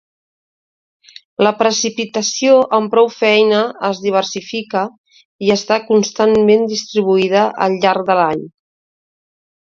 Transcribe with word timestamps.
La 1.47 1.51
precipitació 1.59 2.55
amb 2.77 2.89
prou 2.95 3.09
feina 3.17 3.59
es 3.91 4.01
diversifica 4.07 4.83
i 5.49 5.53
està 5.59 5.79
constantment 5.91 6.67
distribuïda 6.73 7.47
al 7.69 7.79
llarg 7.87 8.11
de 8.11 8.19
l'any. 8.23 8.45